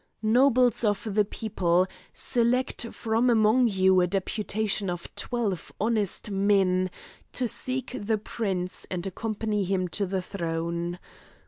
[0.23, 6.89] Nobles of the people, select from among you a deputation of twelve honest men,
[7.33, 10.97] to seek the prince and accompany him to the throne.